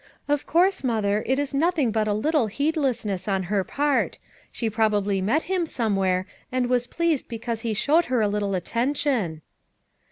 "Of 0.27 0.47
course, 0.47 0.83
Mother, 0.83 1.21
it 1.27 1.37
is 1.37 1.53
nothing 1.53 1.91
but 1.91 2.07
a 2.07 2.13
little 2.15 2.47
heedlessness 2.47 3.27
on 3.27 3.43
her 3.53 3.63
part; 3.63 4.17
she 4.51 4.67
probably 4.67 5.21
met 5.21 5.43
him 5.43 5.67
somewhere 5.67 6.25
and 6.51 6.65
was 6.69 6.87
pleased 6.87 7.27
because 7.27 7.61
he 7.61 7.75
showed 7.75 8.05
her 8.05 8.19
a 8.19 8.27
little 8.27 8.55
attention." 8.55 9.43